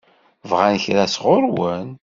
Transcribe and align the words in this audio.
Bɣan 0.49 0.75
kra 0.83 1.05
sɣur-wen? 1.13 1.89